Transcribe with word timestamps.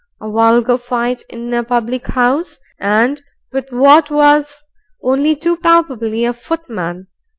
A 0.19 0.27
vulgar 0.27 0.79
fight 0.79 1.21
in 1.29 1.53
a 1.53 1.63
public 1.63 2.07
house, 2.07 2.57
and 2.79 3.21
with 3.51 3.71
what 3.71 4.09
was 4.09 4.63
only 5.03 5.35
too 5.35 5.57
palpably 5.57 6.25
a 6.25 6.33
footman! 6.33 7.05